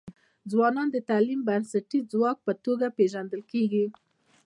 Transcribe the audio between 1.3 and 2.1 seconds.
د بنسټیز